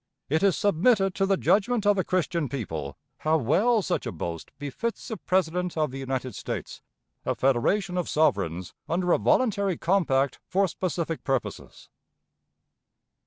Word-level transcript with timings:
It 0.29 0.41
is 0.41 0.57
submitted 0.57 1.13
to 1.13 1.27
the 1.27 1.37
judgment 1.37 1.85
of 1.85 1.95
a 1.99 2.03
Christian 2.03 2.49
people 2.49 2.97
how 3.19 3.37
well 3.37 3.83
such 3.83 4.07
a 4.07 4.11
boast 4.11 4.49
befits 4.57 5.07
the 5.07 5.15
President 5.17 5.77
of 5.77 5.91
the 5.91 5.99
United 5.99 6.33
States, 6.33 6.81
a 7.23 7.35
federation 7.35 7.99
of 7.99 8.09
sovereigns 8.09 8.73
under 8.89 9.11
a 9.11 9.19
voluntary 9.19 9.77
compact 9.77 10.39
for 10.47 10.67
specific 10.67 11.23
purposes. 11.23 11.87